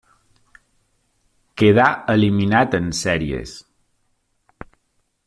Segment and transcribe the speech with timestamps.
[1.63, 3.55] Quedà eliminat en sèries.